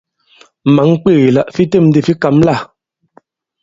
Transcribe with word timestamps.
Mǎn 0.75 0.91
kwéè 1.01 1.27
la 1.35 1.41
fi 1.55 1.63
têm 1.71 1.85
ndi 1.89 1.99
fi 2.07 2.13
kǎm 2.21 2.35
lâ? 2.47 2.55